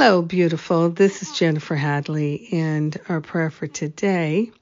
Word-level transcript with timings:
Hello, 0.00 0.22
beautiful. 0.22 0.90
This 0.90 1.22
is 1.22 1.36
Jennifer 1.36 1.74
Hadley, 1.74 2.50
and 2.52 2.96
our 3.08 3.20
prayer 3.20 3.50
for 3.50 3.66
today 3.66 4.52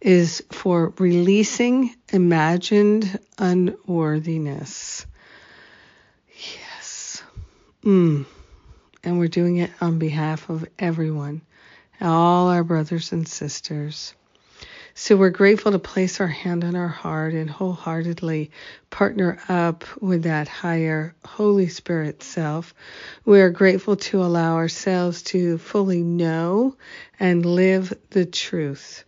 is 0.00 0.42
for 0.50 0.92
releasing 0.98 1.94
imagined 2.12 3.16
unworthiness. 3.38 5.06
Yes. 6.36 7.22
Mm. 7.84 8.26
And 9.04 9.18
we're 9.20 9.28
doing 9.28 9.58
it 9.58 9.70
on 9.80 10.00
behalf 10.00 10.50
of 10.50 10.66
everyone, 10.76 11.40
all 12.00 12.48
our 12.48 12.64
brothers 12.64 13.12
and 13.12 13.28
sisters. 13.28 14.14
So 14.96 15.16
we're 15.16 15.30
grateful 15.30 15.72
to 15.72 15.80
place 15.80 16.20
our 16.20 16.28
hand 16.28 16.62
on 16.62 16.76
our 16.76 16.86
heart 16.86 17.34
and 17.34 17.50
wholeheartedly 17.50 18.52
partner 18.90 19.40
up 19.48 19.84
with 20.00 20.22
that 20.22 20.46
higher 20.46 21.16
Holy 21.24 21.66
Spirit 21.66 22.22
self. 22.22 22.72
We 23.24 23.40
are 23.40 23.50
grateful 23.50 23.96
to 23.96 24.22
allow 24.22 24.54
ourselves 24.54 25.22
to 25.22 25.58
fully 25.58 26.04
know 26.04 26.76
and 27.18 27.44
live 27.44 27.92
the 28.10 28.24
truth. 28.24 29.04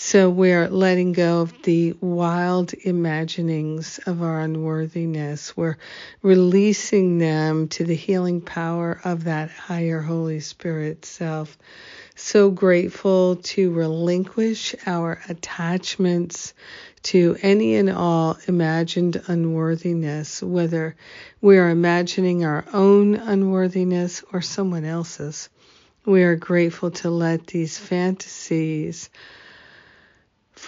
So 0.00 0.30
we're 0.30 0.68
letting 0.68 1.12
go 1.12 1.40
of 1.40 1.62
the 1.62 1.92
wild 2.00 2.72
imaginings 2.72 3.98
of 4.06 4.22
our 4.22 4.40
unworthiness. 4.40 5.56
We're 5.56 5.76
releasing 6.22 7.18
them 7.18 7.66
to 7.70 7.84
the 7.84 7.96
healing 7.96 8.40
power 8.40 9.00
of 9.04 9.24
that 9.24 9.50
higher 9.50 10.00
Holy 10.00 10.38
Spirit 10.38 11.04
self 11.04 11.58
so 12.14 12.48
grateful 12.48 13.36
to 13.36 13.72
relinquish 13.72 14.76
our 14.86 15.20
attachments 15.28 16.54
to 17.02 17.36
any 17.42 17.74
and 17.74 17.90
all 17.90 18.38
imagined 18.46 19.20
unworthiness, 19.26 20.40
whether 20.40 20.94
we 21.40 21.58
are 21.58 21.70
imagining 21.70 22.44
our 22.44 22.64
own 22.72 23.16
unworthiness 23.16 24.22
or 24.32 24.42
someone 24.42 24.84
else's. 24.84 25.48
We 26.06 26.22
are 26.22 26.36
grateful 26.36 26.92
to 26.92 27.10
let 27.10 27.48
these 27.48 27.76
fantasies 27.76 29.10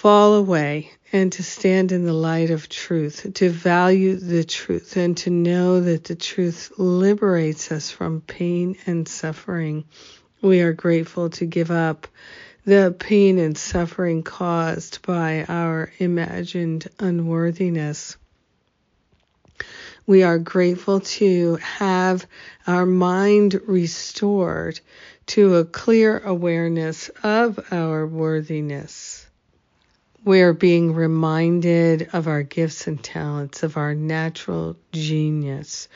fall 0.01 0.35
away 0.35 0.91
and 1.13 1.33
to 1.33 1.43
stand 1.43 1.93
in 1.93 2.05
the 2.05 2.13
light 2.13 2.51
of 2.51 2.69
truth, 2.69 3.27
to 3.35 3.51
value 3.51 4.17
the 4.17 4.45
truth, 4.45 4.97
and 4.97 5.17
to 5.17 5.31
know 5.31 5.81
that 5.81 6.05
the 6.05 6.15
truth 6.15 6.73
liberates 6.79 7.71
us 7.71 7.91
from 7.91 8.21
pain 8.21 8.77
and 8.87 9.07
suffering 9.07 9.85
we 10.43 10.63
are 10.63 10.73
grateful 10.73 11.29
to 11.29 11.45
give 11.45 11.71
up 11.71 12.09
the 12.65 12.95
pain 12.99 13.39
and 13.39 13.57
suffering 13.57 14.23
caused 14.23 15.03
by 15.03 15.45
our 15.49 15.93
imagined 15.99 16.89
unworthiness. 16.99 18.17
We 20.07 20.23
are 20.23 20.39
grateful 20.39 21.01
to 21.01 21.57
have 21.57 22.27
our 22.67 22.87
mind 22.87 23.61
restored 23.67 24.81
to 25.27 25.57
a 25.57 25.65
clear 25.65 26.19
awareness 26.19 27.11
of 27.23 27.61
our 27.71 28.07
worthiness. 28.07 29.27
We 30.23 30.43
are 30.43 30.53
being 30.53 30.93
reminded 30.93 32.11
of 32.13 32.29
our 32.29 32.43
gifts 32.43 32.87
and 32.87 33.03
talents, 33.03 33.63
of 33.63 33.79
our 33.79 33.95
natural 33.95 34.77
genius. 34.93 35.89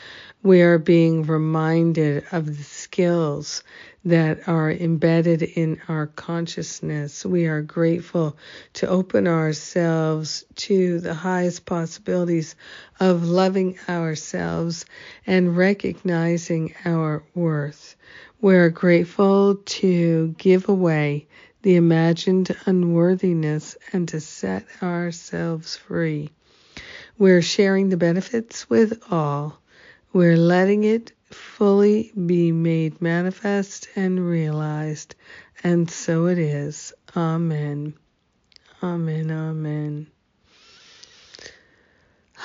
We 0.42 0.62
are 0.62 0.78
being 0.78 1.24
reminded 1.24 2.24
of 2.32 2.46
the 2.46 2.62
skills 2.62 3.62
that 4.06 4.48
are 4.48 4.70
embedded 4.70 5.42
in 5.42 5.78
our 5.88 6.06
consciousness. 6.06 7.26
We 7.26 7.44
are 7.48 7.60
grateful 7.60 8.38
to 8.74 8.88
open 8.88 9.28
ourselves 9.28 10.46
to 10.56 11.00
the 11.00 11.12
highest 11.14 11.66
possibilities 11.66 12.56
of 13.00 13.28
loving 13.28 13.78
ourselves 13.90 14.86
and 15.26 15.54
recognizing 15.54 16.74
our 16.86 17.24
worth. 17.34 17.94
We're 18.40 18.70
grateful 18.70 19.56
to 19.56 20.34
give 20.38 20.70
away 20.70 21.26
the 21.64 21.76
imagined 21.76 22.54
unworthiness 22.66 23.78
and 23.90 24.06
to 24.06 24.20
set 24.20 24.66
ourselves 24.82 25.78
free. 25.78 26.28
We're 27.16 27.40
sharing 27.40 27.88
the 27.88 27.96
benefits 27.96 28.68
with 28.68 29.02
all. 29.10 29.58
We're 30.12 30.36
letting 30.36 30.84
it 30.84 31.12
fully 31.30 32.12
be 32.12 32.52
made 32.52 33.00
manifest 33.00 33.88
and 33.96 34.28
realized. 34.28 35.14
And 35.62 35.90
so 35.90 36.26
it 36.26 36.38
is. 36.38 36.92
Amen. 37.16 37.94
Amen. 38.82 39.30
Amen. 39.30 40.06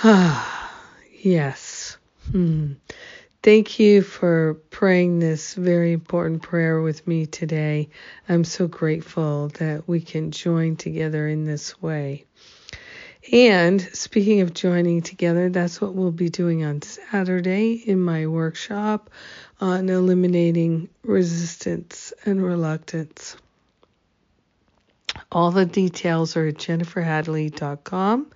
Ah, 0.01 0.73
yes. 1.21 1.97
Hmm. 2.31 2.75
Thank 3.49 3.79
you 3.79 4.03
for 4.03 4.59
praying 4.69 5.17
this 5.17 5.55
very 5.55 5.91
important 5.91 6.43
prayer 6.43 6.83
with 6.83 7.07
me 7.07 7.25
today. 7.25 7.89
I'm 8.29 8.43
so 8.43 8.67
grateful 8.67 9.47
that 9.57 9.87
we 9.87 10.01
can 10.01 10.29
join 10.29 10.75
together 10.75 11.27
in 11.27 11.45
this 11.45 11.81
way. 11.81 12.25
And 13.33 13.81
speaking 13.81 14.41
of 14.41 14.53
joining 14.53 15.01
together, 15.01 15.49
that's 15.49 15.81
what 15.81 15.95
we'll 15.95 16.11
be 16.11 16.29
doing 16.29 16.63
on 16.63 16.83
Saturday 16.83 17.73
in 17.73 17.99
my 17.99 18.27
workshop 18.27 19.09
on 19.59 19.89
eliminating 19.89 20.87
resistance 21.01 22.13
and 22.25 22.43
reluctance. 22.43 23.35
All 25.31 25.49
the 25.49 25.65
details 25.65 26.37
are 26.37 26.45
at 26.45 26.57
jenniferhadley.com. 26.57 28.27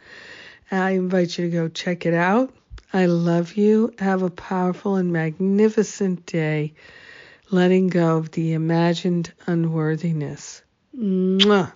I 0.72 0.90
invite 0.90 1.38
you 1.38 1.52
to 1.52 1.56
go 1.56 1.68
check 1.68 2.08
it 2.08 2.16
out. 2.16 2.52
I 2.94 3.08
love 3.08 3.54
you. 3.56 3.92
Have 3.98 4.22
a 4.22 4.30
powerful 4.30 4.96
and 4.98 5.12
magnificent 5.12 6.28
day, 6.28 6.74
letting 7.50 7.88
go 7.88 8.18
of 8.18 8.32
the 8.32 8.54
imagined 8.54 9.34
unworthiness. 9.48 10.62
Mwah. 10.96 11.72